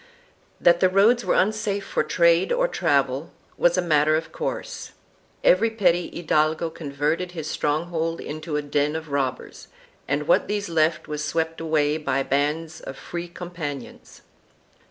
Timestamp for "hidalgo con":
6.09-6.91